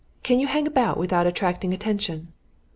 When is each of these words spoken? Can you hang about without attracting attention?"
Can 0.23 0.39
you 0.39 0.47
hang 0.47 0.65
about 0.65 0.97
without 0.97 1.27
attracting 1.27 1.75
attention?" 1.75 2.33